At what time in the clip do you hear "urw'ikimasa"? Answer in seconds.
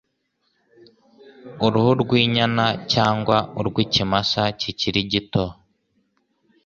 3.59-4.41